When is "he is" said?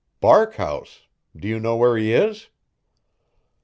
1.95-2.49